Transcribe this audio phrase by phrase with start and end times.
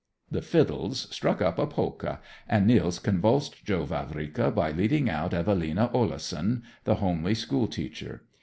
[0.31, 2.17] The fiddles struck up a polka,
[2.49, 8.23] and Nils convulsed Joe Vavrika by leading out Evelina Oleson, the homely school teacher.